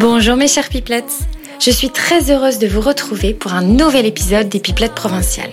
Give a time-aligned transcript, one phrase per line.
[0.00, 1.12] Bonjour mes chers pipelettes.
[1.60, 5.50] Je suis très heureuse de vous retrouver pour un nouvel épisode des Pipelettes provinciales.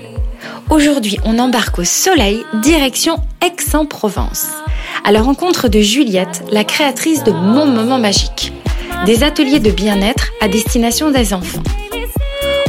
[0.70, 4.47] Aujourd'hui, on embarque au soleil, direction Aix-en-Provence,
[5.04, 8.54] à la rencontre de Juliette, la créatrice de Mon Moment Magique,
[9.05, 11.64] des ateliers de bien-être à destination des enfants.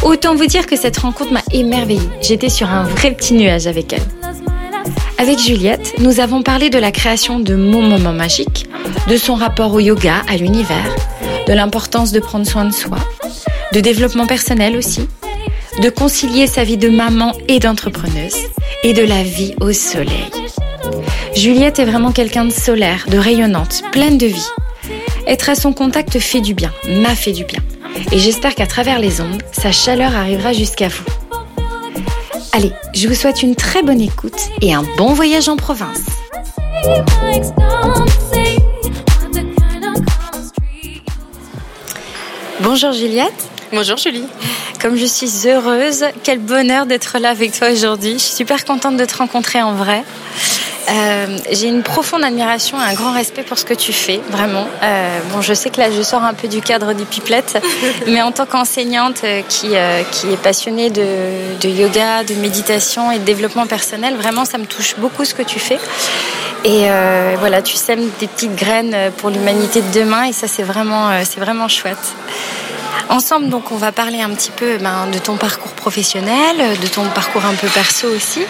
[0.02, 2.10] Autant vous dire que cette rencontre m'a émerveillée.
[2.20, 4.02] J'étais sur un vrai petit nuage avec elle.
[5.16, 8.66] Avec Juliette, nous avons parlé de la création de Mon Moment Magique,
[9.08, 10.96] de son rapport au yoga, à l'univers,
[11.48, 12.98] de l'importance de prendre soin de soi,
[13.72, 15.08] de développement personnel aussi,
[15.82, 18.36] de concilier sa vie de maman et d'entrepreneuse,
[18.84, 20.30] et de la vie au soleil.
[21.34, 24.48] Juliette est vraiment quelqu'un de solaire, de rayonnante, pleine de vie.
[25.26, 27.60] Être à son contact fait du bien, m'a fait du bien.
[28.12, 31.04] Et j'espère qu'à travers les ondes, sa chaleur arrivera jusqu'à vous.
[32.52, 36.04] Allez, je vous souhaite une très bonne écoute et un bon voyage en province.
[42.70, 43.48] Bonjour Juliette.
[43.72, 44.26] Bonjour Julie.
[44.78, 48.12] Comme je suis heureuse, quel bonheur d'être là avec toi aujourd'hui.
[48.12, 50.04] Je suis super contente de te rencontrer en vrai.
[50.90, 54.66] Euh, j'ai une profonde admiration et un grand respect pour ce que tu fais, vraiment.
[54.82, 57.62] Euh, bon, je sais que là, je sors un peu du cadre du pipelette,
[58.06, 61.06] mais en tant qu'enseignante euh, qui, euh, qui est passionnée de,
[61.60, 65.42] de, yoga, de méditation et de développement personnel, vraiment, ça me touche beaucoup ce que
[65.42, 65.78] tu fais.
[66.64, 66.86] Et
[67.38, 71.38] voilà, tu sèmes des petites graines pour l'humanité de demain, et ça, c'est vraiment, c'est
[71.38, 71.96] vraiment chouette.
[73.08, 77.04] Ensemble, donc, on va parler un petit peu ben, de ton parcours professionnel, de ton
[77.08, 78.42] parcours un peu perso aussi,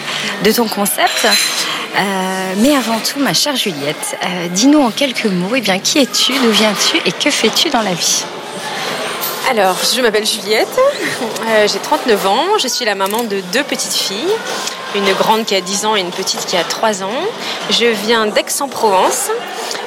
[0.43, 1.27] de ton concept.
[1.97, 5.99] Euh, mais avant tout, ma chère Juliette, euh, dis-nous en quelques mots, eh bien, qui
[5.99, 8.25] es-tu, d'où viens-tu et que fais-tu dans la vie?
[9.49, 10.79] Alors, je m'appelle Juliette,
[11.47, 14.35] euh, j'ai 39 ans, je suis la maman de deux petites filles,
[14.93, 17.21] une grande qui a 10 ans et une petite qui a 3 ans.
[17.71, 19.29] Je viens d'Aix-en-Provence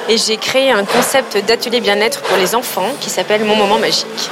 [0.09, 4.29] et j'ai créé un concept d'atelier bien-être pour les enfants qui s'appelle Mon Moment Magique.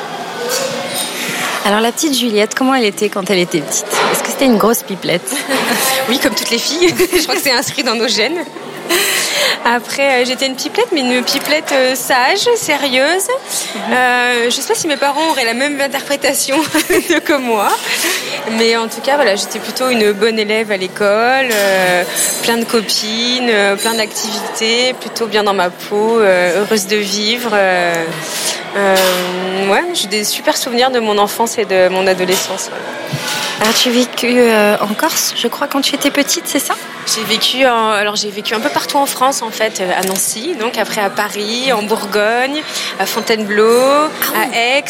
[1.63, 3.85] Alors la petite Juliette, comment elle était quand elle était petite?
[4.11, 5.35] Est-ce que c'était une grosse pipelette?
[6.09, 6.93] Oui, comme toutes les filles.
[7.13, 8.43] Je crois que c'est inscrit dans nos gènes.
[9.63, 13.27] Après, euh, j'étais une pipelette, mais une pipelette euh, sage, sérieuse.
[13.91, 16.57] Euh, je ne sais pas si mes parents auraient la même interprétation
[17.25, 17.69] que moi.
[18.57, 22.03] Mais en tout cas, voilà, j'étais plutôt une bonne élève à l'école, euh,
[22.41, 27.55] plein de copines, euh, plein d'activités, plutôt bien dans ma peau, heureuse de vivre.
[28.75, 32.69] Ouais, j'ai des super souvenirs de mon enfance et de mon adolescence.
[33.61, 36.73] Alors tu as vécu euh, en Corse, je crois, quand tu étais petite, c'est ça?
[37.05, 40.03] J'ai vécu, en, alors j'ai vécu un peu partout en France en fait, euh, à
[40.03, 42.59] Nancy, donc après à Paris, en Bourgogne,
[42.99, 43.79] à Fontainebleau,
[44.35, 44.83] ah à Aix.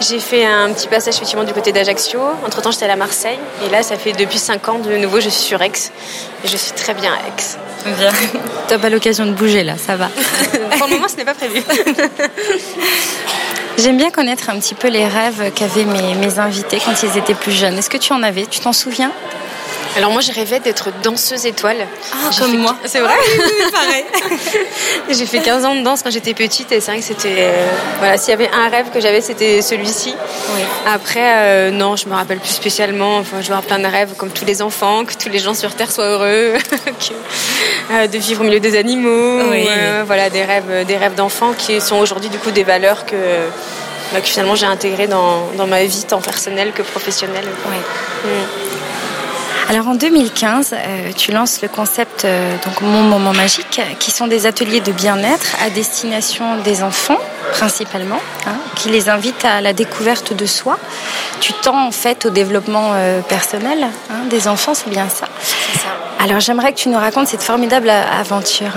[0.00, 2.20] J'ai fait un petit passage effectivement du côté d'Ajaccio.
[2.46, 5.28] Entre temps, j'étais à Marseille, et là, ça fait depuis 5 ans de nouveau, je
[5.28, 5.72] suis sur Aix,
[6.44, 7.58] et je suis très bien à Aix.
[7.98, 8.12] Bien.
[8.68, 10.08] T'as pas l'occasion de bouger là, ça va.
[10.78, 11.62] Pour le moment, ce n'est pas prévu.
[13.76, 17.50] J'aime bien connaître un petit peu les rêves qu'avaient mes, invités quand ils étaient plus
[17.50, 17.76] jeunes.
[17.76, 18.46] Est-ce que tu en avais?
[18.46, 19.10] Tu t'en souviens?
[19.96, 21.86] Alors moi, j'ai rêvé d'être danseuse étoile.
[22.12, 22.76] Ah, comme moi.
[22.84, 24.04] C'est vrai oui, pareil.
[25.08, 27.36] j'ai fait 15 ans de danse quand j'étais petite et c'est vrai que c'était...
[27.38, 27.66] Euh,
[27.98, 30.14] voilà, s'il y avait un rêve que j'avais, c'était celui-ci.
[30.54, 30.62] Oui.
[30.86, 33.18] Après, euh, non, je me rappelle plus spécialement.
[33.18, 35.54] Enfin, je vais avoir plein de rêves comme tous les enfants, que tous les gens
[35.54, 39.42] sur Terre soient heureux, que, euh, de vivre au milieu des animaux.
[39.50, 39.68] Oui.
[40.06, 43.16] voilà, des rêves, des rêves d'enfants qui sont aujourd'hui du coup des valeurs que...
[44.12, 47.46] Bah, que finalement j'ai intégrées dans, dans, ma vie tant personnelle que professionnelle.
[47.66, 47.76] Oui.
[48.30, 48.63] Mm.
[49.68, 54.26] Alors en 2015, euh, tu lances le concept euh, donc Mon Moment Magique, qui sont
[54.26, 57.18] des ateliers de bien-être à destination des enfants
[57.52, 60.78] principalement, hein, qui les invitent à la découverte de soi.
[61.40, 65.28] Tu tends en fait au développement euh, personnel hein, des enfants, c'est bien ça.
[65.42, 65.88] ça.
[66.22, 68.72] Alors j'aimerais que tu nous racontes cette formidable aventure.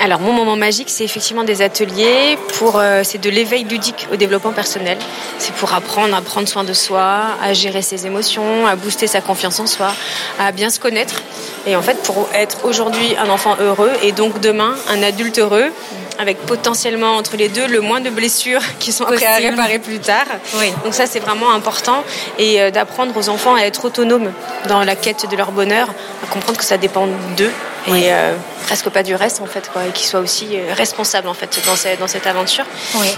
[0.00, 4.16] Alors mon moment magique, c'est effectivement des ateliers pour, euh, c'est de l'éveil ludique au
[4.16, 4.96] développement personnel.
[5.38, 9.20] C'est pour apprendre à prendre soin de soi, à gérer ses émotions, à booster sa
[9.20, 9.92] confiance en soi,
[10.38, 11.22] à bien se connaître.
[11.66, 15.72] Et en fait, pour être aujourd'hui un enfant heureux et donc demain un adulte heureux,
[16.18, 19.98] avec potentiellement entre les deux le moins de blessures qui sont après à réparer plus
[19.98, 20.26] tard.
[20.54, 20.72] Oui.
[20.84, 22.04] Donc ça c'est vraiment important
[22.38, 24.32] et euh, d'apprendre aux enfants à être autonomes
[24.68, 25.88] dans la quête de leur bonheur,
[26.22, 27.52] à comprendre que ça dépend d'eux
[27.90, 28.04] Oui.
[28.04, 28.34] et euh,
[28.66, 31.58] presque pas du reste en fait quoi, et qu'ils soient aussi euh, responsables en fait
[31.66, 32.64] dans cette, dans cette aventure.
[32.96, 33.08] Oui.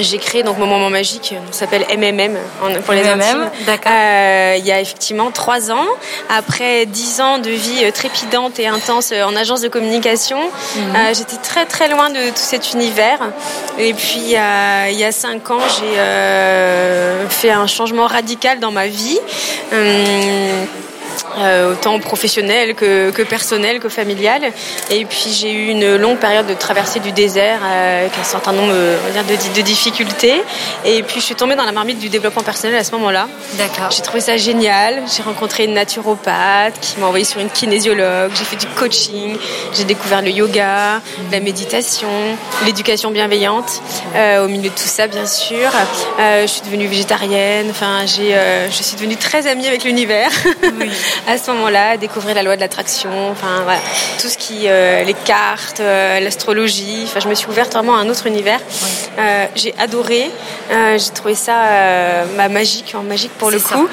[0.00, 2.36] J'ai créé donc mon moment magique, on s'appelle MMM
[2.84, 3.90] pour les MMM, d'accord.
[3.90, 5.86] Euh, il y a effectivement trois ans,
[6.28, 10.38] après dix ans de vie euh, trépidante et intense euh, en agence de communication,
[10.76, 10.94] Mhm.
[10.94, 13.18] euh, j'étais très très loin de tout cet univers.
[13.78, 18.70] Et puis euh, il y a cinq ans, j'ai euh, fait un changement radical dans
[18.72, 19.18] ma vie.
[21.38, 24.42] Euh, autant professionnel que, que, personnel, que familial.
[24.90, 28.52] Et puis j'ai eu une longue période de traversée du désert euh, avec un certain
[28.52, 30.42] nombre de, de, difficultés.
[30.84, 33.28] Et puis je suis tombée dans la marmite du développement personnel à ce moment-là.
[33.54, 33.90] D'accord.
[33.90, 35.02] J'ai trouvé ça génial.
[35.14, 38.32] J'ai rencontré une naturopathe qui m'a envoyé sur une kinésiologue.
[38.34, 39.36] J'ai fait du coaching.
[39.74, 41.00] J'ai découvert le yoga,
[41.30, 42.08] la méditation,
[42.64, 43.80] l'éducation bienveillante.
[44.16, 45.70] Euh, au milieu de tout ça, bien sûr,
[46.18, 47.68] je suis devenue végétarienne.
[47.70, 48.34] Enfin, j'ai,
[48.70, 50.30] je suis devenue très amie avec l'univers.
[50.62, 50.90] Oui.
[51.26, 53.80] à ce moment-là, découvrir la loi de l'attraction, enfin voilà,
[54.20, 57.02] tout ce qui, euh, les cartes, euh, l'astrologie.
[57.04, 58.60] Enfin, je me suis ouverte vraiment à un autre univers.
[59.18, 60.30] Euh, j'ai adoré.
[60.70, 63.88] j'ai trouvé ça magique, magique pour le coup.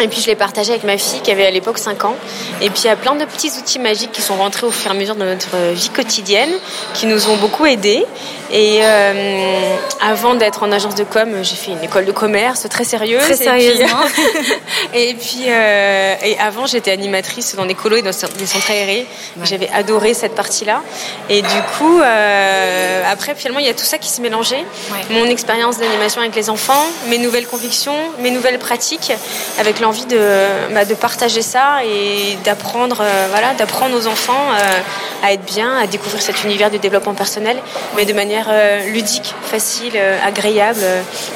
[0.00, 2.16] Et puis je l'ai partagé avec ma fille qui avait à l'époque 5 ans.
[2.60, 4.90] Et puis il y a plein de petits outils magiques qui sont rentrés au fur
[4.90, 6.50] et à mesure de notre vie quotidienne,
[6.94, 8.04] qui nous ont beaucoup aidés.
[8.52, 12.84] Et euh, avant d'être en agence de com, j'ai fait une école de commerce très
[12.84, 13.22] sérieuse.
[13.22, 13.98] Très sérieusement.
[14.94, 19.06] Et puis, euh, et avant j'étais animatrice dans des colos et dans des centres aérés.
[19.42, 20.82] J'avais adoré cette partie-là.
[21.28, 24.64] Et du coup, euh, après finalement il y a tout ça qui se mélangeait.
[25.10, 29.12] Mon expérience d'animation avec les enfants, mes nouvelles convictions, mes nouvelles pratiques,
[29.58, 34.80] avec envie de, bah, de partager ça et d'apprendre euh, voilà, d'apprendre aux enfants euh,
[35.22, 37.56] à être bien, à découvrir cet univers du développement personnel,
[37.96, 40.80] mais de manière euh, ludique, facile, agréable.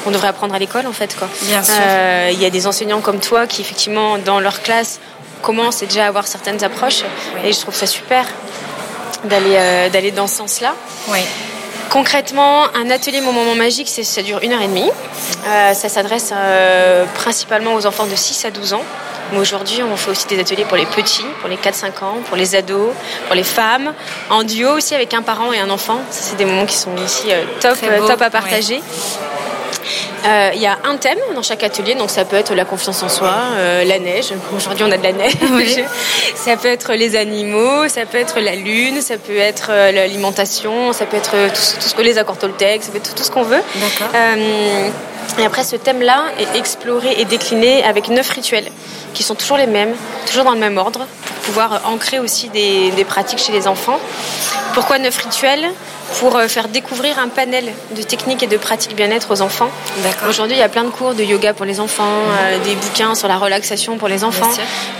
[0.05, 1.15] On devrait apprendre à l'école en fait.
[1.17, 1.27] Quoi.
[1.43, 1.73] Bien sûr.
[2.31, 4.99] Il y a des enseignants comme toi qui effectivement dans leur classe
[5.41, 7.03] commencent déjà à avoir certaines approches
[7.45, 8.25] et je trouve ça super
[9.23, 10.73] d'aller d'aller dans ce sens-là.
[11.07, 11.19] Oui.
[11.89, 14.89] Concrètement, un atelier Mon Moment Magique, ça dure une heure et demie.
[15.47, 18.83] Euh, ça s'adresse euh, principalement aux enfants de 6 à 12 ans.
[19.31, 22.37] Mais aujourd'hui, on fait aussi des ateliers pour les petits, pour les 4-5 ans, pour
[22.37, 22.93] les ados,
[23.27, 23.93] pour les femmes,
[24.29, 25.99] en duo aussi avec un parent et un enfant.
[26.09, 27.77] C'est des moments qui sont aussi euh, top,
[28.07, 28.81] top à partager.
[30.53, 33.09] Il y a un thème dans chaque atelier, donc ça peut être la confiance en
[33.09, 34.33] soi, euh, la neige.
[34.55, 35.33] Aujourd'hui, on a de la neige.
[36.35, 40.93] ça peut être les animaux, ça peut être la lune, ça peut être euh, l'alimentation,
[40.93, 43.43] ça peut être tout, ce que les accords Toltec, ça peut être tout, ce qu'on
[43.43, 43.61] veut.
[45.37, 48.69] et après, ce thème-là est exploré et décliné avec neuf rituels
[49.13, 49.95] qui sont toujours les mêmes,
[50.27, 53.99] toujours dans le même ordre, pour pouvoir ancrer aussi des, des pratiques chez les enfants.
[54.73, 55.71] Pourquoi neuf rituels?
[56.19, 57.65] Pour euh, faire découvrir un panel
[57.95, 59.69] de techniques et de pratiques bien-être aux enfants.
[60.27, 63.15] Aujourd'hui, il y a plein de cours de yoga pour les enfants, euh, des bouquins
[63.15, 64.51] sur la relaxation pour les enfants.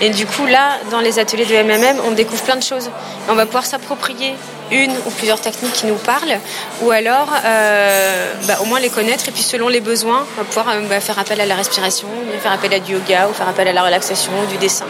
[0.02, 2.90] Et du coup, là, dans les ateliers de MMM, on découvre plein de choses.
[3.28, 4.34] on va pouvoir s'approprier
[4.72, 6.38] une ou plusieurs techniques qui nous parlent,
[6.84, 10.44] ou alors euh, bah, au moins les connaître et puis selon les besoins, on va
[10.44, 12.08] pouvoir bah, faire appel à la respiration,
[12.42, 14.86] faire appel à du yoga ou faire appel à la relaxation, du dessin.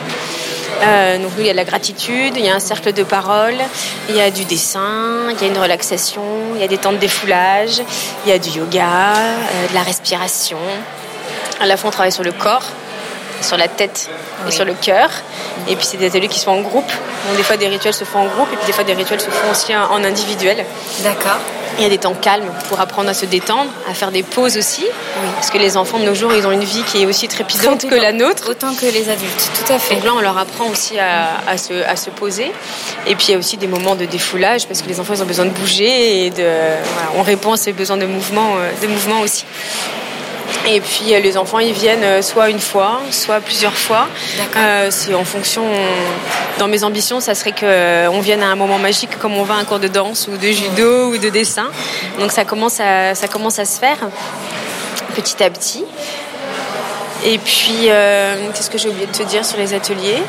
[0.82, 3.58] Euh, donc il y a de la gratitude, il y a un cercle de parole,
[4.08, 6.22] il y a du dessin, il y a une relaxation,
[6.56, 7.82] il y a des temps de défoulage,
[8.26, 10.60] il y a du yoga, euh, de la respiration.
[11.60, 12.66] À la fois on travaille sur le corps,
[13.42, 14.10] sur la tête
[14.48, 15.10] et sur le cœur.
[15.68, 16.92] Et puis c'est des ateliers qui sont en groupe.
[17.28, 19.22] Donc des fois des rituels se font en groupe et puis des fois des rituels
[19.22, 20.66] se font aussi en individuel.
[21.04, 21.40] D'accord.
[21.78, 24.58] Il y a des temps calmes pour apprendre à se détendre, à faire des pauses
[24.58, 24.86] aussi.
[25.36, 27.88] Parce que les enfants de nos jours, ils ont une vie qui est aussi trépidante
[27.88, 28.50] que la nôtre.
[28.50, 29.96] Autant que les adultes, tout à fait.
[29.96, 32.52] Donc là, on leur apprend aussi à, se, à se poser.
[33.08, 35.24] Et puis il y a aussi des moments de défoulage parce que les enfants, ils
[35.24, 36.48] ont besoin de bouger et de,
[37.16, 39.46] on répond à ces besoins de mouvement, euh, de mouvement aussi.
[40.68, 44.08] Et puis euh, les enfants, ils viennent euh, soit une fois, soit plusieurs fois.
[44.56, 45.64] Euh, c'est en fonction.
[46.58, 49.58] Dans mes ambitions, ça serait qu'on vienne à un moment magique comme on va à
[49.58, 51.70] un cours de danse ou de judo ou de dessin.
[52.20, 53.98] Donc ça commence à, ça commence à se faire
[55.16, 55.86] petit à petit.
[57.26, 57.90] Et puis,
[58.54, 60.22] qu'est-ce que j'ai oublié de te dire sur les ateliers?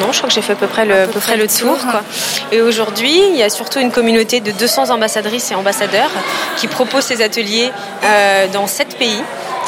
[0.00, 1.76] Non, je crois que j'ai fait à peu près le, peu près le tour.
[1.90, 2.02] Quoi.
[2.50, 6.10] Et aujourd'hui, il y a surtout une communauté de 200 ambassadrices et ambassadeurs
[6.56, 7.70] qui proposent ces ateliers
[8.02, 9.22] euh, dans sept pays.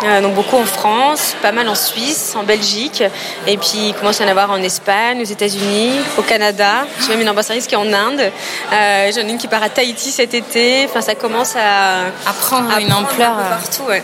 [0.05, 3.03] Euh, donc beaucoup en France, pas mal en Suisse, en Belgique,
[3.47, 6.87] et puis il commence à y en avoir en Espagne, aux États-Unis, au Canada.
[7.01, 8.21] J'ai même une ambassadrice qui est en Inde.
[8.21, 10.85] Euh, J'en ai une qui part à Tahiti cet été.
[10.85, 13.85] Enfin, ça commence à, à prendre une ampleur euh, partout.
[13.89, 14.03] Ouais.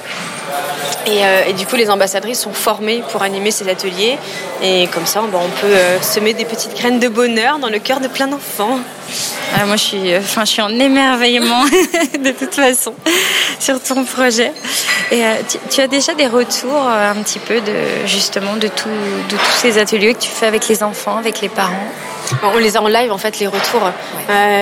[1.06, 4.18] Et, euh, et, du coup, les ambassadrices sont formées pour animer ces ateliers.
[4.62, 8.00] Et comme ça, on peut euh, semer des petites graines de bonheur dans le cœur
[8.00, 8.78] de plein d'enfants.
[9.54, 11.64] Ah, moi, je suis, enfin, je suis en émerveillement
[12.18, 12.94] de toute façon
[13.58, 14.52] sur ton projet.
[15.10, 15.34] Et euh,
[15.70, 18.88] tu, as déjà des retours un petit peu de justement de tous
[19.56, 21.88] ces ateliers que tu fais avec les enfants, avec les parents?
[22.42, 23.90] On les a en live en fait les retours.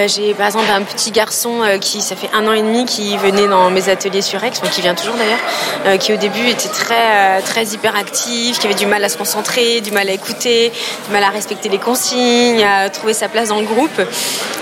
[0.06, 3.46] J'ai par exemple un petit garçon qui ça fait un an et demi qui venait
[3.46, 7.64] dans mes ateliers sur Aix, qui vient toujours d'ailleurs, qui au début était très très
[7.66, 10.72] hyperactif, qui avait du mal à se concentrer, du mal à écouter,
[11.06, 14.00] du mal à respecter les consignes, à trouver sa place dans le groupe.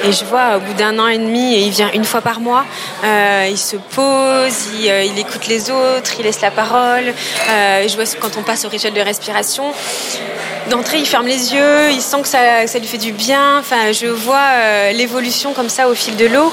[0.05, 2.65] Et je vois au bout d'un an et demi, il vient une fois par mois,
[3.05, 7.12] il se pose, il, écoute les autres, il laisse la parole.
[7.49, 9.73] je vois quand on passe au rituel de respiration,
[10.69, 13.59] d'entrée, il ferme les yeux, il sent que ça, ça lui fait du bien.
[13.59, 16.52] Enfin, je vois euh, l'évolution comme ça au fil de l'eau,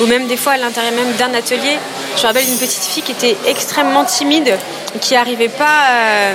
[0.00, 1.78] ou même des fois à l'intérieur même d'un atelier.
[2.16, 4.58] Je me rappelle une petite fille qui était extrêmement timide,
[5.00, 5.88] qui n'arrivait pas.
[5.90, 6.34] Euh,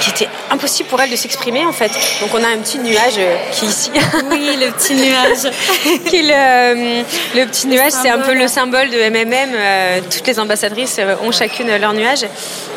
[0.00, 1.90] qui était impossible pour elle de s'exprimer en fait.
[2.20, 3.90] Donc on a un petit nuage euh, qui est ici.
[4.30, 5.52] Oui, le petit nuage.
[6.06, 7.02] qui le,
[7.34, 9.50] le, petit nuage, c'est un peu le symbole de MMM.
[9.54, 12.24] Euh, toutes les ambassadrices euh, ont chacune leur nuage.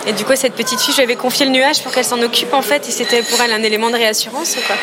[0.05, 2.21] Et du coup, cette petite fille, je lui avais confié le nuage pour qu'elle s'en
[2.21, 2.87] occupe en fait.
[2.87, 4.55] Et c'était pour elle un élément de réassurance.
[4.67, 4.75] Quoi.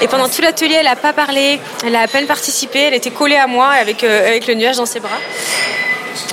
[0.00, 2.80] Et pendant tout l'atelier, elle n'a pas parlé, elle a à peine participé.
[2.80, 5.18] Elle était collée à moi avec, avec le nuage dans ses bras.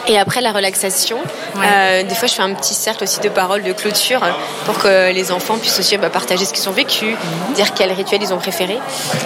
[0.07, 1.17] Et après la relaxation,
[1.55, 4.21] euh, des fois je fais un petit cercle aussi de paroles de clôture
[4.65, 7.53] pour que les enfants puissent aussi bah, partager ce qu'ils ont vécu, mhm.
[7.55, 8.77] dire quel rituel ils ont préféré.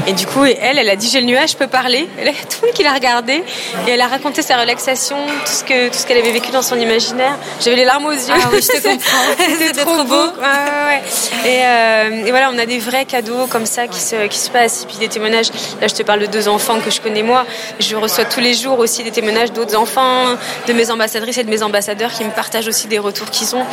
[0.06, 2.08] Et du coup, elle, elle a dit j'ai le nuage, je peux parler.
[2.20, 3.44] Elle a tout le monde qui l'a regardé
[3.88, 6.62] et elle a raconté sa relaxation, tout ce que tout ce qu'elle avait vécu dans
[6.62, 7.38] son imaginaire.
[7.62, 8.34] J'avais les larmes aux yeux.
[8.34, 9.18] Ah oui, je te comprends.
[9.38, 10.16] C'était trop, beau.
[10.16, 11.02] Ouais,
[11.46, 14.50] et, euh, et, voilà, on a des vrais cadeaux comme ça qui se qui se
[14.50, 14.84] passent.
[14.84, 15.50] Et puis des témoignages.
[15.82, 17.46] Là, je te parle de deux enfants que je connais moi.
[17.80, 20.36] Je reçois tous les jours aussi des témoignages d'autres enfants
[20.68, 23.64] de mes ambassadrices et de mes ambassadeurs qui me partagent aussi des retours qu'ils ont.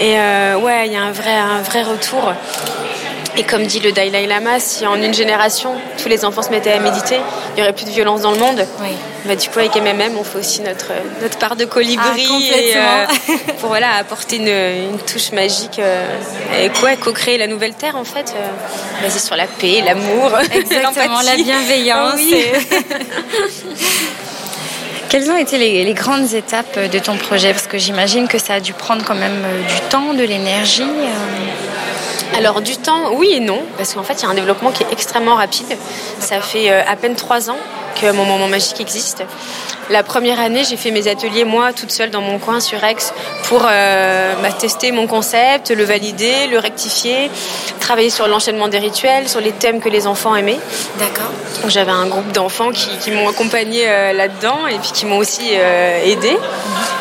[0.00, 2.32] Et euh, ouais, il y a un vrai, un vrai retour.
[3.36, 6.72] Et comme dit le Dalai Lama, si en une génération tous les enfants se mettaient
[6.72, 7.18] à méditer,
[7.50, 8.66] il n'y aurait plus de violence dans le monde.
[8.80, 8.88] Oui.
[9.26, 10.90] Bah, du coup, avec MMM, on fait aussi notre,
[11.22, 12.26] notre part de colibri
[12.76, 16.04] ah, euh, pour voilà, apporter une, touche magique euh,
[16.60, 18.34] et quoi, co-créer la nouvelle terre en fait,
[19.02, 22.20] basée sur la paix, l'amour, exactement, la bienveillance.
[25.08, 27.52] Quelles ont été les, grandes étapes de ton projet?
[27.52, 30.82] Parce que j'imagine que ça a dû prendre quand même euh, du temps, de l'énergie.
[30.82, 32.36] Euh.
[32.36, 34.82] Alors du temps, oui et non, parce qu'en fait il y a un développement qui
[34.82, 35.66] est extrêmement rapide.
[36.20, 37.56] Ça fait euh, à peine trois ans
[38.00, 39.24] que mon moment magique existe.
[39.90, 42.96] La première année, j'ai fait mes ateliers moi toute seule dans mon coin sur Aix
[43.44, 47.30] pour euh, bah, tester mon concept, le valider, le rectifier,
[47.80, 50.60] travailler sur l'enchaînement des rituels, sur les thèmes que les enfants aimaient.
[50.98, 51.30] D'accord.
[51.68, 56.04] J'avais un groupe d'enfants qui, m'ont accompagné euh, là-dedans et puis qui m'ont aussi euh,
[56.04, 56.36] aidé.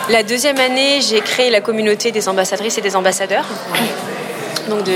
[0.10, 3.46] La deuxième année, j'ai créé la communauté des ambassadrices et des ambassadeurs.
[4.68, 4.92] Donc de,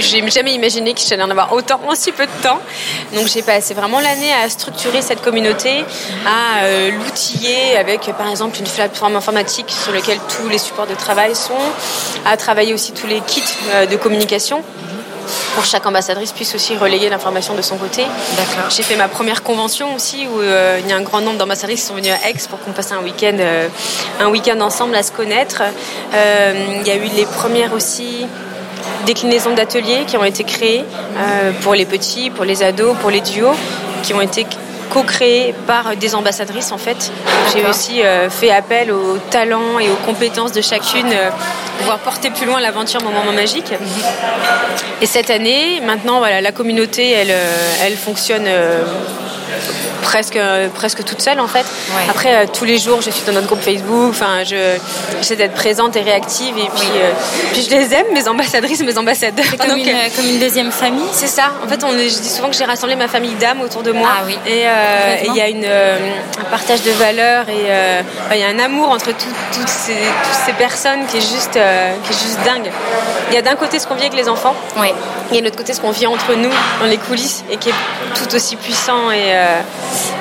[0.00, 2.60] j'ai jamais imaginé qu'il allait en avoir autant en si peu de temps.
[3.14, 5.84] Donc j'ai passé vraiment l'année à structurer cette communauté,
[6.26, 10.94] à euh, l'outiller avec par exemple une plateforme informatique sur laquelle tous les supports de
[10.94, 11.54] travail sont,
[12.24, 14.62] à travailler aussi tous les kits euh, de communication
[15.54, 18.02] pour chaque ambassadrice puisse aussi relayer l'information de son côté.
[18.36, 18.70] D'accord.
[18.70, 21.82] J'ai fait ma première convention aussi où euh, il y a un grand nombre d'ambassadrices
[21.82, 23.36] qui sont venues à Aix pour qu'on passe un week-end,
[24.20, 25.62] un week-end ensemble à se connaître.
[26.12, 28.26] il y a eu les premières aussi
[29.06, 30.84] déclinaisons d'ateliers qui ont été créées
[31.16, 33.54] euh, pour les petits, pour les ados, pour les duos,
[34.02, 34.46] qui ont été
[34.90, 37.12] co-créés par des ambassadrices en fait.
[37.52, 41.98] J'ai aussi euh, fait appel aux talents et aux compétences de chacune euh, pour pouvoir
[42.00, 43.72] porter plus loin l'aventure Mon Moment Magique.
[45.00, 47.34] Et cette année, maintenant, voilà, la communauté, elle,
[47.82, 48.46] elle fonctionne
[50.02, 50.38] presque,
[50.74, 51.64] presque toute seule en fait.
[52.10, 54.10] Après, euh, tous les jours, je suis dans notre groupe Facebook.
[54.10, 54.76] Enfin, je,
[55.18, 56.56] j'essaie d'être présente et réactive.
[56.58, 57.10] Et puis, euh,
[57.52, 59.44] puis je les aime, mes ambassadrices, mes ambassadeurs.
[59.58, 61.08] Comme, une, euh, comme une deuxième famille.
[61.12, 61.52] C'est ça.
[61.64, 64.08] En fait, on, je dis souvent que j'ai rassemblé ma famille d'âmes autour de moi.
[64.12, 64.36] Ah, oui.
[64.46, 64.64] Et
[65.26, 67.68] il y a une, un partage de valeurs et
[68.32, 72.12] il y a un amour entre toutes, ces, toutes ces personnes qui est juste, qui
[72.12, 72.70] est juste dingue.
[73.30, 74.54] Il y a d'un côté ce qu'on vit avec les enfants.
[74.76, 74.88] Oui.
[75.32, 77.74] Et de l'autre côté ce qu'on vit entre nous dans les coulisses et qui est
[78.14, 79.32] tout aussi puissant et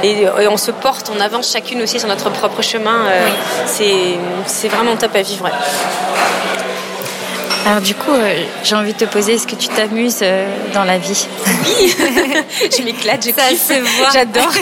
[0.04, 3.06] et, on se porte, on avance chacune aussi sur notre propre chemin.
[3.08, 3.30] Euh,
[4.46, 5.50] c'est vraiment top à vivre.
[7.66, 10.84] Alors du coup, euh, j'ai envie de te poser, est-ce que tu t'amuses euh, dans
[10.84, 11.28] la vie?
[11.46, 11.96] Oui,
[12.76, 13.72] je m'éclate, je kiffe,
[14.12, 14.52] j'adore.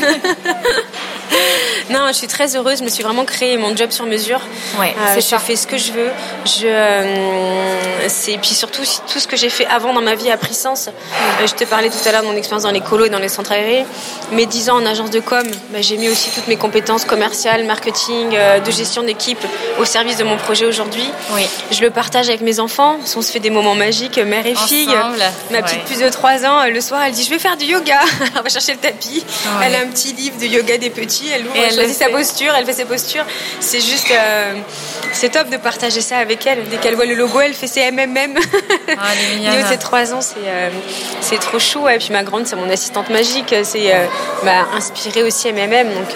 [1.89, 2.79] non, je suis très heureuse.
[2.79, 4.41] Je me suis vraiment créé mon job sur mesure.
[4.79, 6.09] Ouais, euh, je fais ce que je veux.
[6.45, 10.37] Je, euh, c'est puis surtout tout ce que j'ai fait avant dans ma vie a
[10.37, 10.87] pris sens.
[10.87, 13.19] Euh, je te parlais tout à l'heure de mon expérience dans les colos et dans
[13.19, 13.85] les centres aérés.
[14.31, 17.65] Mes 10 ans en agence de com, bah, j'ai mis aussi toutes mes compétences commerciales,
[17.65, 19.43] marketing, de gestion d'équipe
[19.79, 21.09] au service de mon projet aujourd'hui.
[21.33, 21.47] Oui.
[21.71, 22.97] Je le partage avec mes enfants.
[23.15, 24.95] On se fait des moments magiques, mère et fille.
[25.51, 27.99] Ma petite plus de 3 ans, le soir, elle dit je vais faire du yoga.
[28.35, 29.23] elle va chercher le tapis.
[29.63, 31.29] Elle a un petit livre de yoga des petits.
[31.33, 33.25] Elle ouvre, et elle choisit sa posture, elle fait ses postures.
[33.59, 34.53] C'est juste, euh,
[35.13, 36.67] c'est top de partager ça avec elle.
[36.69, 38.35] Dès qu'elle voit le logo, elle fait ses MMM.
[38.37, 38.91] Oh,
[39.45, 40.69] elle ses 3 ans, c'est euh,
[41.21, 41.87] c'est trop chou.
[41.87, 43.55] Et puis ma grande, c'est mon assistante magique.
[43.63, 44.05] C'est euh,
[44.43, 46.09] m'a inspirée aussi MMM, donc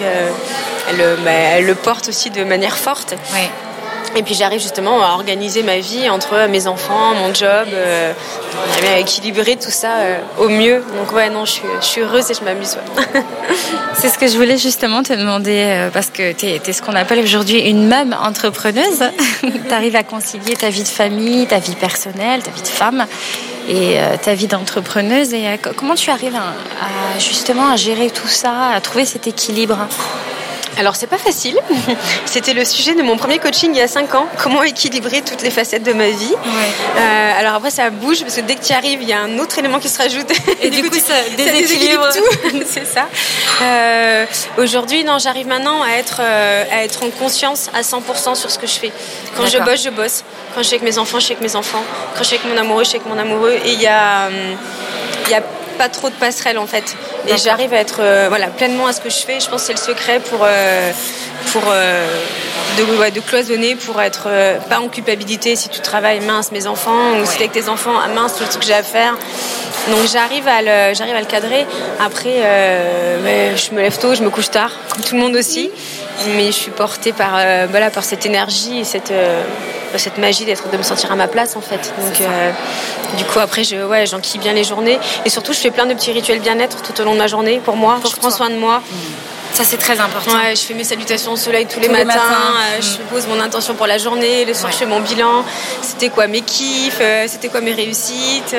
[0.88, 3.14] elle, bah, elle, le porte aussi de manière forte.
[3.32, 3.48] Oui.
[4.16, 8.12] Et puis j'arrive justement à organiser ma vie entre mes enfants, mon job, euh,
[8.94, 10.84] à équilibrer tout ça euh, au mieux.
[10.96, 12.76] Donc ouais, non, je suis, je suis heureuse et je m'amuse.
[13.94, 16.94] C'est ce que je voulais justement te demander, euh, parce que tu es, ce qu'on
[16.94, 19.02] appelle aujourd'hui une même entrepreneuse.
[19.40, 23.06] tu arrives à concilier ta vie de famille, ta vie personnelle, ta vie de femme
[23.68, 25.32] et euh, ta vie d'entrepreneuse.
[25.34, 25.44] Et
[25.76, 29.78] comment tu arrives à, justement à gérer tout ça, à trouver cet équilibre?
[30.78, 31.58] Alors c'est pas facile.
[32.26, 34.26] C'était le sujet de mon premier coaching il y a 5 ans.
[34.38, 36.34] Comment équilibrer toutes les facettes de ma vie.
[36.96, 39.38] Euh, alors après ça bouge parce que dès que tu arrives, il y a un
[39.38, 40.30] autre élément qui se rajoute.
[40.62, 42.58] Et, du, coup, ça déséquilibre tout.
[42.66, 43.08] c'est ça.
[43.62, 44.26] Euh,
[44.58, 48.58] aujourd'hui, non, j'arrive maintenant à être euh, à être en conscience à 100% sur ce
[48.58, 48.92] que je fais.
[49.36, 50.24] Quand je bosse, je bosse.
[50.54, 51.82] Quand je suis avec mes enfants, je suis avec mes enfants.
[52.14, 53.58] Quand je suis avec mon amoureux, je suis avec mon amoureux.
[53.64, 54.28] Et il y a
[55.26, 55.42] il y a
[55.74, 56.96] pas trop de passerelles en fait.
[57.28, 59.40] Et j'arrive à être euh, voilà, pleinement à ce que je fais.
[59.40, 60.92] Je pense que c'est le secret pour, euh,
[61.52, 62.06] pour euh,
[62.78, 64.28] de, de, cloisonner, pour être
[64.68, 67.94] pas en culpabilité si tu travailles mince mes enfants ou si t'es avec tes enfants
[68.02, 69.16] ah, mince tout ce que j'ai à faire.
[69.90, 71.66] Donc j'arrive à le, j'arrive à le cadrer.
[72.00, 72.42] Après,
[73.56, 75.70] je me lève tôt, je me couche tard, comme tout le monde aussi.
[76.36, 77.38] Mais je suis portée par,
[77.68, 79.12] voilà, par cette énergie et cette
[79.98, 81.92] cette magie d'être de me sentir à ma place en fait.
[81.98, 82.50] Donc euh,
[83.16, 85.94] du coup après je ouais j'enquille bien les journées et surtout je fais plein de
[85.94, 88.00] petits rituels bien-être tout au long de ma journée pour moi.
[88.04, 88.78] je prends soin de moi.
[88.78, 88.94] Mmh.
[89.54, 90.32] Ça, c'est très important.
[90.32, 92.18] Ouais, je fais mes salutations au soleil tous, les, matins.
[92.18, 93.06] Euh, je mmh.
[93.08, 94.44] pose mon intention pour la journée.
[94.44, 95.44] Le soir, je fais mon bilan.
[95.80, 98.56] C'était quoi mes kiffs euh, C'était quoi mes réussites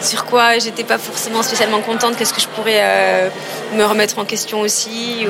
[0.00, 3.30] Sur quoi j'étais pas forcément spécialement contente Qu'est-ce que je pourrais
[3.74, 5.26] me remettre en question aussi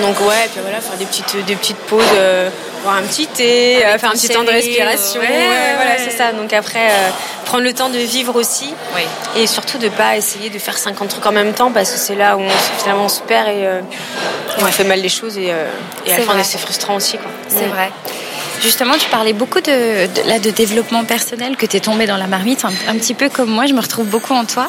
[0.00, 2.50] donc ouais, et puis voilà, faire des petites, des petites pauses, euh,
[2.82, 5.20] boire un petit thé, euh, faire un petit temps de respiration.
[5.20, 6.32] Ouais, voilà, c'est ça.
[6.32, 7.08] Donc après, euh,
[7.44, 8.72] prendre le temps de vivre aussi.
[9.36, 12.14] Et surtout de pas essayer de faire 50 trucs en même temps parce que c'est
[12.14, 13.68] là où on, finalement on se perd et,
[14.60, 15.52] on fait mal les choses et,
[16.06, 17.18] et à la fin c'est frustrant aussi.
[17.48, 17.90] C'est vrai.
[18.62, 22.64] Justement, tu parlais beaucoup de, de développement personnel, que tu es tombé dans la marmite,
[22.64, 24.68] un, petit peu comme moi, je me retrouve beaucoup en toi.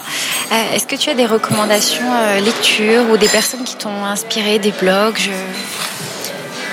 [0.51, 4.59] Euh, est-ce que tu as des recommandations euh, lecture ou des personnes qui t'ont inspiré,
[4.59, 5.29] des blogs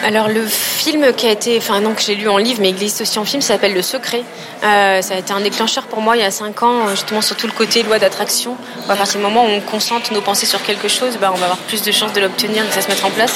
[0.05, 3.01] alors le film qui a été, enfin donc j'ai lu en livre mais il existe
[3.01, 4.23] aussi en film, s'appelle Le Secret.
[4.67, 7.37] Euh, ça a été un déclencheur pour moi il y a 5 ans, justement sur
[7.37, 8.57] tout le côté loi d'attraction.
[8.89, 11.47] À partir du moment où on concentre nos pensées sur quelque chose, bah, on va
[11.47, 13.35] avoir plus de chances de l'obtenir que ça se mettre en place.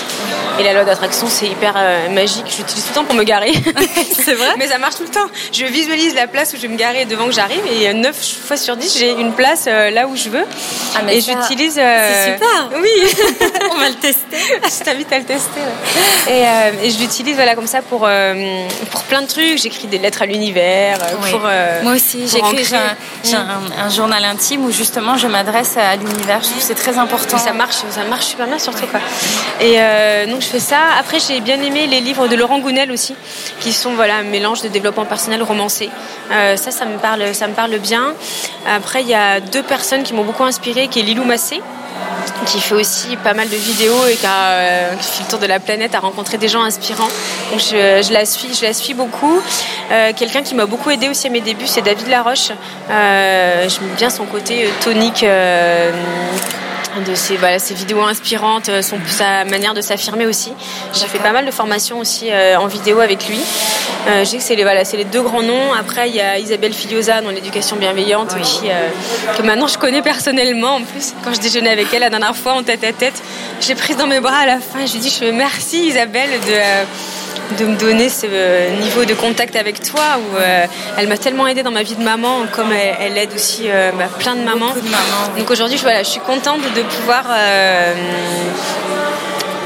[0.59, 3.53] Et la loi d'attraction c'est hyper euh, magique, j'utilise tout le temps pour me garer.
[4.25, 5.29] c'est vrai Mais ça marche tout le temps.
[5.53, 8.17] Je visualise la place où je vais me garer devant que j'arrive et 9
[8.47, 10.45] fois sur 10 j'ai une place euh, là où je veux.
[10.97, 11.75] Ah, mais et j'utilise...
[11.75, 12.89] C'est super Oui
[13.73, 14.37] On va le tester.
[14.63, 15.61] je t'invite à le tester.
[16.29, 19.59] Et euh, et je l'utilise voilà comme ça pour euh, pour plein de trucs.
[19.59, 20.99] J'écris des lettres à l'univers.
[21.25, 26.41] Euh, pour Moi aussi, j'écris j'ai un, journal intime où justement je m'adresse à l'univers.
[26.43, 27.39] Je trouve c'est très important.
[27.39, 29.01] ça marche, ça marche super bien surtout quoi.
[29.61, 29.77] Et
[30.27, 30.79] donc je fais ça.
[30.99, 33.15] Après j'ai bien aimé les livres de Laurent Gounel aussi,
[33.61, 35.91] qui sont voilà un mélange de développement personnel romancé.
[36.31, 38.15] ça, ça me parle, ça me parle bien.
[38.67, 41.61] Après il y a deux personnes qui m'ont beaucoup inspiré, qui est Lilou Massé
[42.47, 45.61] qui fait aussi pas mal de vidéos et qui, euh, fait le tour de la
[45.61, 47.09] planète, a rencontré des gens inspirants.
[47.57, 49.41] Je, la suis, je la suis beaucoup.
[49.91, 52.51] Euh, quelqu'un qui m'a beaucoup aidé aussi à mes débuts, c'est David Laroche.
[52.91, 55.25] Euh, J'aime bien son côté tonique
[57.07, 60.53] de ses, voilà, ses vidéos inspirantes, euh, son, sa manière de s'affirmer aussi.
[60.93, 63.41] J'ai fait pas mal de formations aussi euh, en vidéo avec lui.
[64.09, 65.73] Euh, je sais que c'est les, voilà, les deux grands noms.
[65.79, 68.69] Après, il y a Isabelle Filiosa dans l'éducation bienveillante, qui,
[69.37, 70.77] que maintenant je connais personnellement.
[70.77, 73.23] En plus, quand je déjeunais avec elle la dernière fois en tête à tête,
[73.61, 74.87] j'ai prise dans mes bras à la fin.
[74.87, 76.55] Je lui dis, je merci Isabelle de
[77.59, 80.67] de me donner ce euh, niveau de contact avec toi où euh,
[80.97, 84.09] elle m'a tellement aidée dans ma vie de maman comme elle, aide aussi euh, bah,
[84.19, 84.73] plein de mamans.
[85.37, 87.25] Donc aujourd'hui je, voilà, je suis contente de pouvoir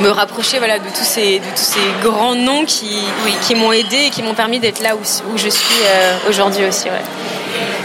[0.00, 2.98] me rapprocher voilà, de, tous ces, de tous ces grands noms qui,
[3.42, 5.00] qui m'ont aidé et qui m'ont permis d'être là où,
[5.32, 5.82] où, je suis
[6.28, 6.86] aujourd'hui aussi.
[6.86, 7.02] Ouais.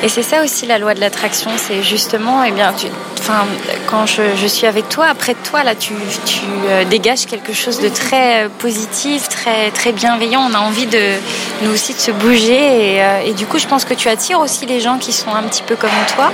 [0.01, 2.73] Et c'est ça aussi la loi de l'attraction, c'est justement, eh bien,
[3.19, 3.45] enfin,
[3.87, 5.93] quand je, suis avec toi, après toi, là, tu,
[6.25, 10.41] tu euh, dégages quelque chose de très euh, positif, très, très bienveillant.
[10.49, 11.15] On a envie de,
[11.63, 12.95] nous aussi, de se bouger.
[12.95, 15.33] Et, euh, et, du coup, je pense que tu attires aussi les gens qui sont
[15.35, 16.31] un petit peu comme toi.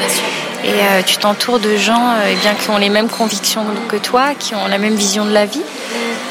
[0.63, 4.55] Et tu t'entoures de gens eh bien, qui ont les mêmes convictions que toi, qui
[4.55, 5.61] ont la même vision de la vie.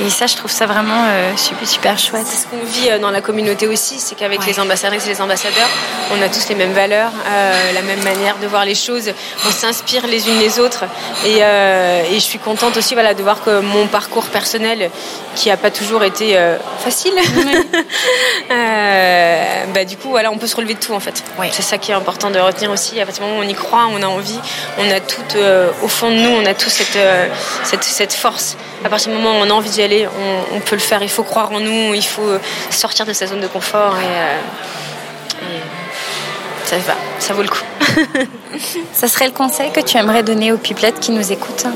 [0.00, 2.26] Et ça, je trouve ça vraiment super, super chouette.
[2.26, 5.68] C'est ce qu'on vit dans la communauté aussi, c'est qu'avec les ambassadrices et les ambassadeurs,
[6.12, 7.12] on a tous les mêmes valeurs,
[7.74, 9.12] la même manière de voir les choses.
[9.46, 10.84] On s'inspire les unes les autres.
[11.24, 14.90] Et, et, je suis contente aussi voilà, de voir que mon parcours personnel,
[15.36, 16.36] qui n'a pas toujours été
[16.82, 17.14] facile,
[19.74, 21.22] bah, du coup, voilà, on peut se relever de tout en fait.
[21.52, 23.00] C'est ça qui est important de retenir aussi.
[23.00, 24.38] À partir du moment où on y croit, on a envie,
[24.78, 27.28] on a tout euh, au fond de nous, on a tout cette, euh,
[27.62, 28.56] cette, cette, force.
[28.84, 30.08] À partir du moment où on a envie d'y aller,
[30.54, 31.02] on, peut le faire.
[31.02, 32.38] Il faut croire en nous, il faut
[32.70, 34.38] sortir de sa zone de confort et, euh,
[36.64, 37.62] ça va, ça vaut le coup.
[38.92, 41.66] ça serait le conseil que tu aimerais donner aux pipelettes qui nous écoutent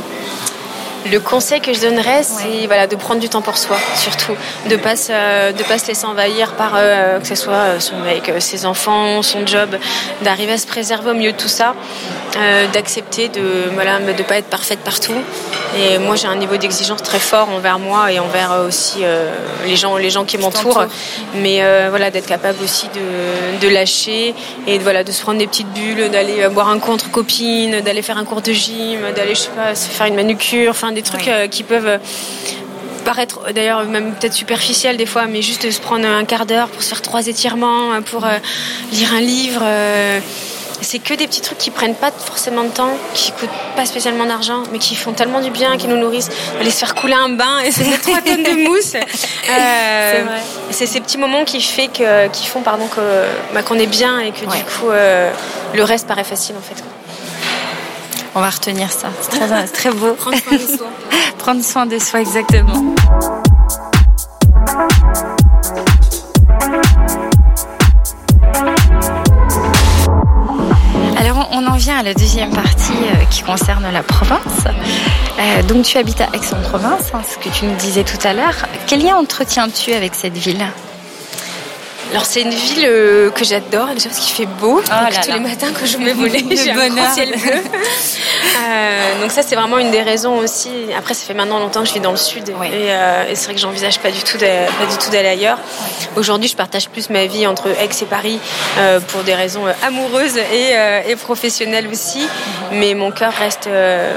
[1.11, 4.35] le conseil que je donnerais, c'est voilà, de prendre du temps pour soi, surtout.
[4.66, 7.94] De ne pas, de pas se laisser envahir par euh, que ce soit euh, son
[7.97, 9.77] euh, ses enfants, son job,
[10.23, 11.75] d'arriver à se préserver au milieu de tout ça,
[12.73, 15.14] d'accepter de ne voilà, de pas être parfaite partout.
[15.76, 19.00] Et moi, j'ai un niveau d'exigence très fort envers moi et envers aussi
[19.66, 20.85] les, gens, les gens qui m'entourent.
[21.37, 24.35] Mais voilà, d'être capable aussi de, de, lâcher
[24.66, 27.81] et de, voilà, de se prendre des petites bulles, d'aller boire un coup entre copines,
[27.81, 30.92] d'aller faire un cours de gym, d'aller, je sais pas, se faire une manucure, enfin
[30.92, 31.98] des trucs euh, qui peuvent euh,
[33.04, 36.83] paraître d'ailleurs même peut-être superficiels des fois, mais juste se prendre un quart d'heure pour
[36.83, 38.26] se faire trois étirements, euh, pour
[38.92, 39.62] lire un livre.
[40.80, 44.26] C'est que des petits trucs qui prennent pas forcément de temps, qui coûtent pas spécialement
[44.26, 46.30] d'argent, mais qui font tellement du bien, qui nous nourrissent.
[46.60, 48.96] Aller se faire couler un bain et se mettre trois tonnes de mousse.
[50.70, 53.00] c'est ces petits moments qui, fait que, qui font pardon, que,
[53.54, 54.90] bah, qu'on est bien et que du coup
[55.74, 56.82] le reste paraît facile en fait.
[58.34, 59.08] On va retenir ça.
[59.20, 60.12] C'est très, très beau.
[60.14, 60.86] Prendre soin de soi.
[61.38, 62.94] Prendre soin de soi, exactement.
[71.98, 74.66] À la deuxième partie euh, qui concerne la Provence.
[75.40, 78.66] Euh, donc tu habites à Aix-en-Provence, hein, ce que tu nous disais tout à l'heure.
[78.87, 80.64] Quel lien entretiens-tu avec cette ville?
[82.11, 84.81] Alors c'est une ville euh, que j'adore déjà parce qu'il fait beau.
[84.83, 87.53] Oh tous les matins quand je me voler, j'ai un ciel bleu.
[87.53, 90.71] Euh, donc ça c'est vraiment une des raisons aussi.
[90.97, 93.55] Après ça fait maintenant longtemps que je vis dans le sud euh, et, c'est vrai
[93.55, 95.59] que j'envisage pas du tout d'aller ailleurs.
[96.16, 98.40] Aujourd'hui je partage plus ma vie entre Aix et Paris
[99.09, 102.21] pour des raisons amoureuses et, professionnelles aussi.
[102.21, 102.79] Mhm.
[102.79, 103.68] Mais mon cœur reste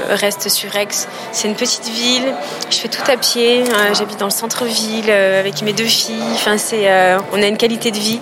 [0.08, 0.88] reste sur Aix.
[1.32, 2.34] C'est une petite ville.
[2.70, 3.64] Je fais tout à pied.
[3.92, 6.16] J'habite dans le centre-ville avec mes deux filles.
[6.34, 6.88] Enfin c'est
[7.32, 8.20] on a une qualité de vie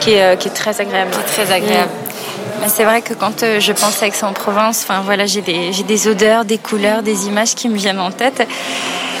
[0.00, 1.10] qui est, euh, qui est très agréable.
[1.26, 1.90] très agréable.
[1.90, 2.64] Mm.
[2.68, 6.44] C'est vrai que quand euh, je pense à Aix-en-Provence, enfin voilà, j'ai des, des odeurs,
[6.44, 8.46] des couleurs, des images qui me viennent en tête.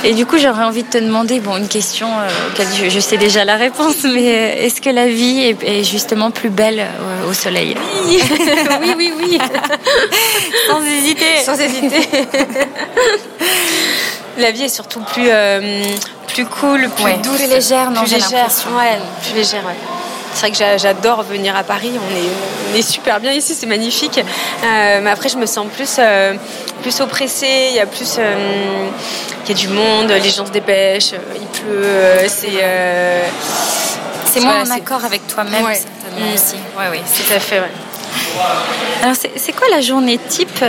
[0.04, 3.16] Et du coup, j'aurais envie de te demander, bon, une question euh, auquel je, sais
[3.16, 6.86] déjà la réponse, mais est-ce que la vie est, justement plus belle
[7.28, 7.74] au soleil?
[8.08, 8.22] Oui,
[8.80, 9.38] oui, oui, oui.
[10.68, 11.24] Sans hésiter.
[11.44, 12.08] Sans hésiter.
[14.38, 15.28] la vie est surtout plus,
[16.28, 19.74] plus cool, plus douce, plus légère, non, plus légère, ouais, plus légère, ouais.
[20.34, 21.92] C'est vrai que j'adore venir à Paris.
[21.94, 24.18] On est, on est super bien ici, c'est magnifique.
[24.18, 26.34] Euh, mais après, je me sens plus, euh,
[26.82, 27.68] plus oppressée.
[27.70, 28.88] Il y a plus, euh,
[29.44, 30.10] il y a du monde.
[30.10, 31.14] Les gens se dépêchent.
[31.34, 32.28] il pleut.
[32.28, 32.62] c'est,
[34.26, 36.34] c'est moins en accord avec toi-même certainement mm.
[36.34, 36.56] aussi.
[36.78, 37.60] Ouais, oui, tout à fait.
[37.60, 37.87] Ouais.
[39.02, 40.64] Alors, c'est quoi la journée type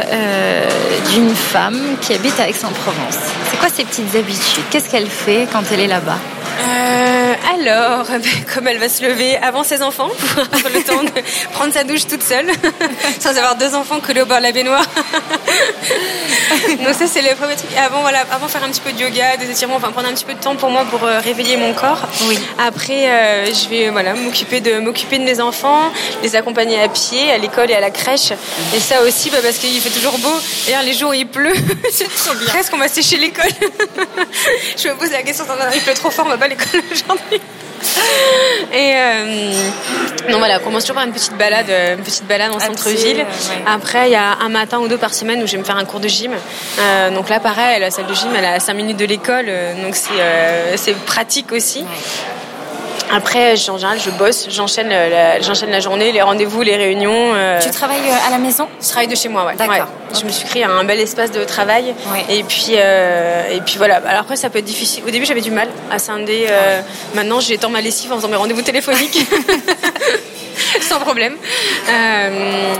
[1.12, 3.18] d'une femme qui habite à Aix-en-Provence?
[3.50, 4.64] C'est quoi ses petites habitudes?
[4.70, 6.20] Qu'est-ce qu'elle fait quand elle est là-bas?
[6.68, 8.22] Euh, alors, ben,
[8.54, 11.22] comme elle va se lever avant ses enfants pour avoir le temps de
[11.54, 12.48] prendre sa douche toute seule,
[13.20, 14.86] sans avoir deux enfants collés au bord de la baignoire.
[16.84, 17.70] Donc ça c'est le premier truc.
[17.78, 20.26] Avant voilà, avant faire un petit peu de yoga, des étirements, enfin prendre un petit
[20.26, 22.08] peu de temps pour moi pour euh, réveiller mon corps.
[22.28, 22.40] Oui.
[22.58, 25.92] Après, euh, je vais voilà m'occuper de m'occuper de mes enfants,
[26.24, 28.32] les accompagner à pied, à l'école et à la crèche.
[28.76, 30.34] Et ça aussi, bah, parce qu'il fait toujours beau.
[30.66, 31.54] D'ailleurs les jours où il pleut,
[31.92, 32.48] c'est trop bien.
[32.48, 33.46] Presque on va sécher l'école.
[34.78, 37.42] je me pose la question, il pleut trop fort, on va pas à l'école aujourd'hui.
[38.74, 39.54] Et euh,
[40.30, 43.26] donc voilà, on commence toujours par une petite balade, euh, une petite balade en centre-ville.
[43.66, 45.78] Après, il y a un matin ou deux par semaine où je vais me faire
[45.78, 46.32] un cours de gym.
[46.80, 49.48] Euh, donc là, pareil, la salle de gym, elle a 5 minutes de l'école,
[49.84, 51.84] donc c'est pratique aussi.
[53.12, 57.34] Après, en général, je bosse, j'enchaîne la, j'enchaîne la journée, les rendez-vous, les réunions.
[57.62, 58.68] Tu travailles à la maison?
[58.82, 59.56] Je travaille de chez moi, ouais.
[59.56, 59.88] D'accord.
[60.18, 61.94] Je me suis créé un bel espace de travail.
[62.30, 63.96] Et puis, et puis voilà.
[64.08, 65.04] Alors après, ça peut être difficile.
[65.08, 66.48] Au début, j'avais du mal à scinder.
[67.14, 69.20] maintenant, j'étends ma lessive en faisant mes rendez-vous téléphoniques.
[70.82, 71.36] Sans problème.
[71.90, 72.74] Euh,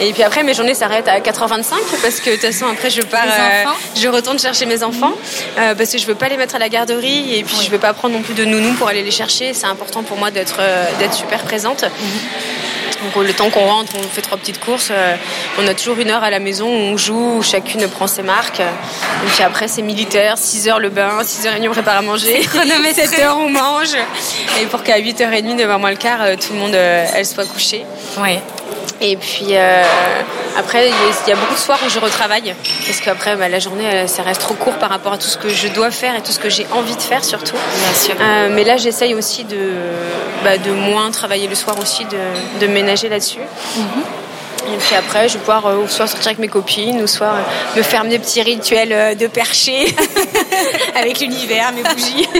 [0.00, 3.02] et puis après, mes journées s'arrêtent à 4h25 parce que de toute façon, après, je
[3.02, 3.64] pars, euh,
[3.96, 5.12] je retourne chercher mes enfants
[5.58, 7.78] euh, parce que je veux pas les mettre à la garderie et puis je veux
[7.78, 9.54] pas prendre non plus de nounou pour aller les chercher.
[9.54, 10.60] C'est important pour moi d'être
[10.98, 11.84] d'être super présente.
[13.02, 14.88] Donc le temps qu'on rentre, on fait trois petites courses.
[14.90, 15.16] Euh,
[15.58, 18.22] on a toujours une heure à la maison où on joue, où chacune prend ses
[18.22, 18.60] marques.
[18.60, 22.02] Et puis après, c'est militaire, 6 heures le bain, 6 h 30 on prépare à
[22.02, 23.94] manger, 7 heures on mange.
[24.60, 27.46] Et pour qu'à 8h30, 9h moins le quart, euh, tout le monde euh, elle soit
[27.46, 27.84] couchée.
[28.18, 28.40] Ouais.
[29.00, 29.54] Et puis
[30.56, 32.54] après, il y a beaucoup de soirs où je retravaille.
[32.86, 35.48] Parce qu'après, bah, la journée, ça reste trop court par rapport à tout ce que
[35.48, 37.56] je dois faire et tout ce que j'ai envie de faire surtout.
[37.56, 38.14] Bien sûr.
[38.52, 39.72] mais là, j'essaye aussi de,
[40.44, 43.40] bah, de moins travailler le soir aussi, de, de ménager là-dessus.
[43.76, 44.02] Mhm.
[44.72, 47.76] Et puis après, je vais pouvoir euh, soit sortir avec mes copines, ou soit euh,
[47.76, 49.94] me faire des petits rituels euh, de percher
[50.94, 52.26] avec l'univers, mes bougies.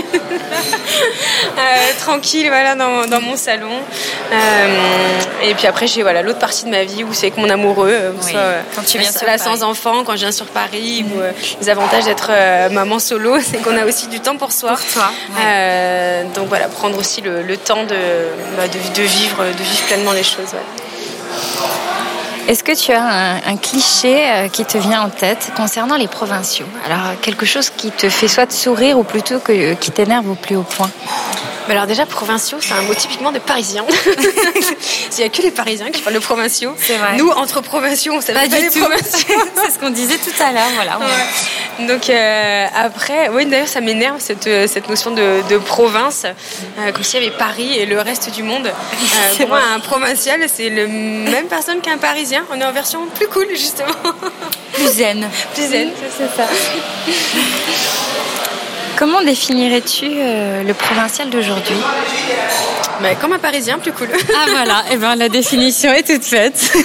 [2.01, 3.71] tranquille, voilà, dans, dans mon salon.
[5.43, 8.15] et puis après, j'ai voilà, l'autre partie de ma vie où c'est avec mon amoureux.
[8.75, 11.21] quand tu viens sur sans enfant, quand je viens sur Paris, ou
[11.61, 12.31] les avantages d'être
[12.71, 14.71] maman solo, c'est qu'on a aussi du temps pour soi.
[14.71, 15.11] Pour toi.
[16.35, 17.97] donc voilà, prendre aussi le, temps de,
[18.57, 20.55] bah, de, vivre, de vivre pleinement les choses.
[22.49, 26.67] Est-ce que tu as un, cliché euh, qui te vient en tête concernant les provinciaux?
[26.85, 30.63] Alors, quelque chose qui te fait soit sourire ou plutôt qui t'énerve au plus haut
[30.63, 30.91] point?
[31.73, 33.85] Alors déjà, provinciaux, c'est un mot typiquement de Parisiens.
[35.13, 36.73] Il n'y a que les Parisiens qui parlent de provinciaux.
[36.73, 37.17] Vrai.
[37.17, 39.37] Nous, entre provinciaux, on ne pas, pas les provinciaux.
[39.65, 40.69] c'est ce qu'on disait tout à l'heure.
[40.75, 40.99] Voilà.
[41.81, 46.25] Donc euh, après, oui, d'ailleurs, ça m'énerve cette, euh, cette notion de, de province,
[46.79, 48.71] euh, comme s'il y avait Paris et le reste du monde.
[49.39, 52.45] pour moi, un provincial, c'est le même personne qu'un Parisien.
[52.51, 53.93] On est en version plus cool, justement.
[54.73, 55.29] Plus zen.
[55.55, 56.49] Plus zen, c'est ça.
[58.97, 61.77] Comment définirais-tu euh, le provincial d'aujourd'hui?
[63.03, 64.09] Bah, Comme un Parisien, plus cool.
[64.35, 66.73] ah voilà, et eh ben, la définition est toute faite.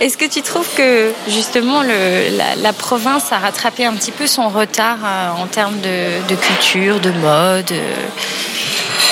[0.00, 4.48] Est-ce que tu trouves que justement le, la, province a rattrapé un petit peu son
[4.48, 7.94] retard euh, en termes de, culture, de mode euh?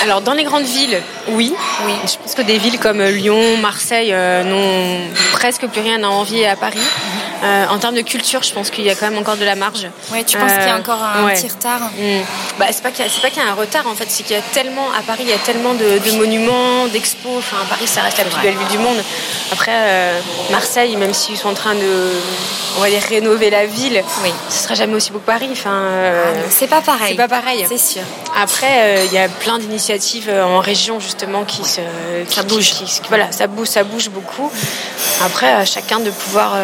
[0.03, 1.53] alors dans les grandes villes, oui.
[1.85, 1.93] oui.
[2.05, 4.13] Je pense que des villes comme Lyon, Marseille
[4.45, 4.99] n'ont
[5.31, 6.79] presque plus rien à envier à Paris.
[7.43, 9.55] Euh, en termes de culture, je pense qu'il y a quand même encore de la
[9.55, 9.87] marge.
[10.11, 12.21] Ouais, tu penses qu'il y a encore un petit retard mm.
[12.59, 14.87] bah, C'est pas qu'il y, a un retard en fait, c'est qu'il y a tellement,
[14.97, 17.37] à Paris, il y a tellement de, monuments, d'expos.
[17.37, 18.97] Enfin, Paris, ça reste la plus belle ville du monde.
[19.51, 20.19] Après, euh,
[20.49, 22.11] Marseille, même s'ils sont en train de,
[22.77, 24.33] on va dire, rénover la ville, oui.
[24.49, 25.49] ce sera jamais aussi beau que Paris.
[25.51, 27.09] Enfin, euh, ah, c'est pas pareil.
[27.09, 27.65] C'est pas pareil.
[27.69, 28.01] C'est sûr.
[28.35, 31.81] Après, il y a plein d'initiatives en région justement qui se,
[32.29, 32.73] ça bouge.
[33.09, 34.51] voilà, ça bouge, ça bouge beaucoup.
[35.23, 36.55] Après, à chacun de pouvoir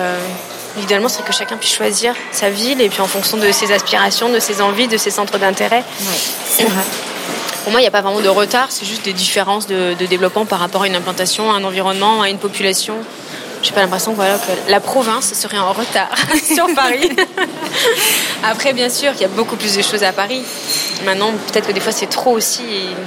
[0.81, 4.29] Idéalement, c'est que chacun puisse choisir sa ville et puis en fonction de ses aspirations,
[4.29, 5.83] de ses envies, de ses centres d'intérêt.
[6.47, 6.83] c'est vrai.
[7.63, 10.45] Pour moi, il n'y a pas vraiment de retard, c'est juste des différences de, développement
[10.45, 12.95] par rapport à une implantation, à un environnement, à une population.
[13.61, 16.09] J'ai pas l'impression voilà, que la province serait en retard
[16.43, 17.09] sur Paris.
[18.43, 20.43] Après, bien sûr, il y a beaucoup plus de choses à Paris.
[21.05, 22.63] Maintenant, peut-être que des fois, c'est trop aussi.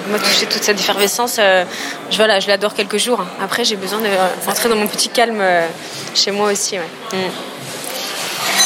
[0.09, 1.65] moi, toucher toute cette effervescence, euh,
[2.11, 3.23] je, voilà, je l'adore quelques jours.
[3.43, 4.09] Après, j'ai besoin de
[4.47, 5.67] rentrer dans mon petit calme euh,
[6.15, 6.79] chez moi aussi.
[6.79, 7.19] Ouais.
[7.19, 7.56] Mm.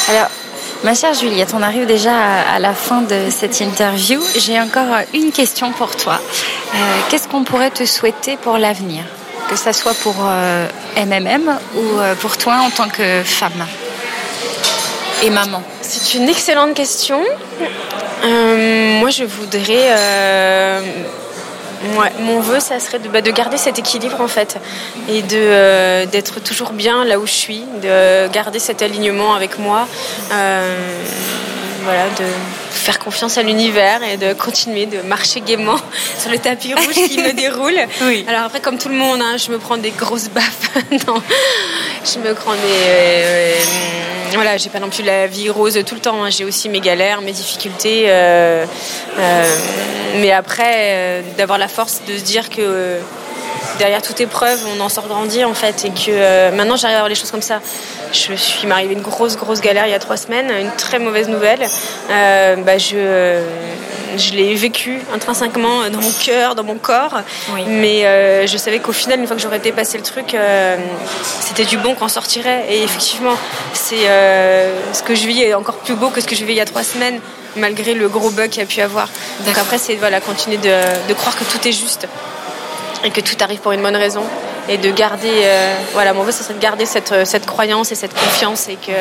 [0.09, 0.27] Alors,
[0.83, 4.21] ma chère Juliette, on arrive déjà à la fin de cette interview.
[4.37, 6.19] J'ai encore une question pour toi.
[6.73, 6.77] Euh,
[7.09, 9.03] qu'est-ce qu'on pourrait te souhaiter pour l'avenir?
[9.49, 10.15] Que ce soit pour
[10.97, 13.65] MMM ou euh, pour toi en tant que femme
[15.23, 15.61] et maman?
[15.81, 17.21] C'est une excellente question.
[18.23, 20.81] moi, je voudrais
[22.19, 24.57] mon vœu, ça serait de, bah, de, garder cet équilibre en fait
[25.09, 29.57] et de euh, d'être toujours bien là où je suis, de garder cet alignement avec
[29.57, 29.87] moi,
[30.31, 30.75] euh,
[31.83, 32.25] voilà, de
[32.69, 35.79] faire confiance à l'univers et de continuer de marcher gaiement
[36.19, 37.79] sur le tapis rouge qui me déroule.
[38.27, 40.71] Alors après, comme tout le monde, hein, je me prends des grosses baffes.
[41.07, 41.21] non,
[42.05, 43.53] je me prends des euh,
[44.35, 46.23] voilà, j'ai pas non plus la vie rose tout le temps.
[46.23, 46.29] Hein.
[46.29, 48.05] J'ai aussi mes galères, mes difficultés.
[48.07, 48.65] Euh,
[49.19, 49.55] euh,
[50.17, 52.99] mais après, euh, d'avoir la force de se dire que
[53.79, 57.09] derrière toute épreuve, on en sort grandi en fait, et que maintenant j'arrive à voir
[57.09, 57.61] les choses comme ça.
[58.11, 61.29] Je suis m'arrivé une grosse grosse galère il y a trois semaines, une très mauvaise
[61.29, 61.61] nouvelle.
[62.09, 63.41] bah, je
[64.17, 67.21] je l'ai vécu intrinsèquement dans mon cœur, dans mon corps.
[67.67, 70.77] Mais euh, je savais qu'au final, une fois que j'aurais dépassé le truc, euh,
[71.39, 72.65] c'était du bon qu'on sortirait.
[72.69, 73.35] Et effectivement,
[73.73, 76.53] c'est euh, ce que je vis est encore plus beau que ce que je vivais
[76.53, 77.19] il y a trois semaines,
[77.55, 79.07] malgré le gros bug qu'il y a pu avoir.
[79.45, 82.07] Donc après, c'est voilà, continuer de, de croire que tout est juste
[83.03, 84.23] et que tout arrive pour une bonne raison
[84.69, 85.31] et de garder
[85.93, 88.91] voilà mon vœu ce serait de garder cette, cette croyance et cette confiance et que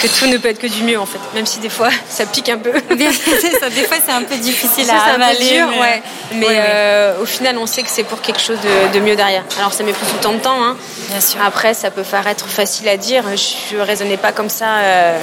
[0.00, 2.26] que tout ne peut être que du mieux en fait, même si des fois ça
[2.26, 2.72] pique un peu.
[3.60, 5.50] ça, des fois c'est un peu difficile à avaler.
[5.50, 6.02] Dur, mais, ouais.
[6.34, 8.58] mais euh, au final on sait que c'est pour quelque chose
[8.92, 9.44] de, mieux derrière.
[9.58, 10.62] Alors ça met plus temps de temps.
[10.62, 10.76] Hein.
[11.08, 11.40] Bien sûr.
[11.42, 13.24] Après ça peut paraître facile à dire.
[13.36, 15.18] Je ne raisonnais pas comme ça, euh,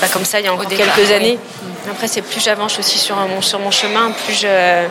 [0.00, 1.38] pas comme ça il y a encore quelques années.
[1.90, 4.86] Après c'est plus j'avance aussi sur mon, sur mon chemin, plus je,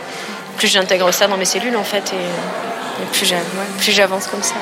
[0.57, 2.13] plus j'intègre ça dans mes cellules en fait.
[2.13, 4.55] Et, plus j'avance comme ça.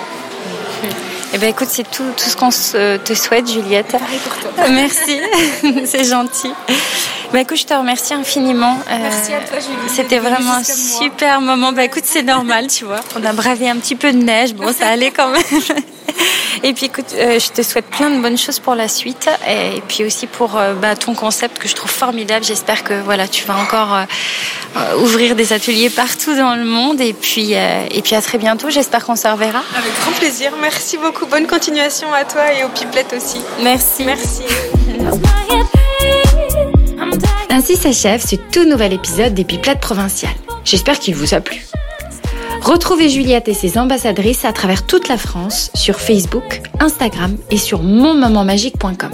[1.34, 3.95] Eh ben écoute, c'est tout, tout ce qu'on te souhaite, Juliette.
[4.71, 5.19] Merci,
[5.86, 6.52] c'est gentil.
[7.31, 8.79] Bah écoute, je te remercie infiniment.
[8.89, 9.77] Euh, Merci à toi, Julie.
[9.87, 11.71] C'était vraiment un super moment.
[11.71, 13.01] Bah écoute, c'est normal, tu vois.
[13.15, 14.55] On a bravé un petit peu de neige.
[14.55, 15.43] Bon, ça allait quand même.
[16.63, 19.81] Et puis écoute, euh, je te souhaite plein de bonnes choses pour la suite et
[19.87, 22.43] puis aussi pour euh, bah, ton concept que je trouve formidable.
[22.43, 23.95] J'espère que voilà, tu vas encore
[24.97, 28.69] ouvrir des ateliers partout dans le monde et puis et puis à très bientôt.
[28.69, 29.61] J'espère qu'on se reverra.
[29.77, 30.51] Avec grand plaisir.
[30.59, 31.27] Merci beaucoup.
[31.27, 33.39] Bonne continuation à toi et aux pipelettes aussi.
[33.61, 34.03] Merci.
[34.03, 34.43] Merci.
[37.60, 40.32] Ainsi s'achève ce tout nouvel épisode des Pipelettes provinciales.
[40.63, 41.65] J'espère qu'il vous a plu.
[42.62, 47.84] Retrouvez Juliette et ses ambassadrices à travers toute la France sur Facebook, Instagram et sur
[47.84, 49.12] monmomentmagique.com.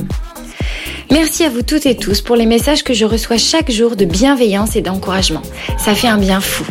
[1.10, 4.06] Merci à vous toutes et tous pour les messages que je reçois chaque jour de
[4.06, 5.42] bienveillance et d'encouragement.
[5.80, 6.66] Ça fait un bien fou.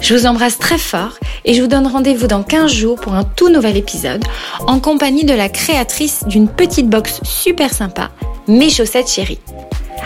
[0.00, 3.22] Je vous embrasse très fort et je vous donne rendez-vous dans 15 jours pour un
[3.22, 4.24] tout nouvel épisode
[4.66, 8.10] en compagnie de la créatrice d'une petite box super sympa,
[8.48, 9.40] Mes chaussettes chéries.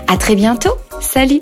[0.09, 0.73] À très bientôt.
[1.01, 1.41] Salut